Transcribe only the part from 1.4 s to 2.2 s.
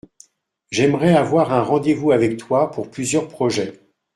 un rendez-vous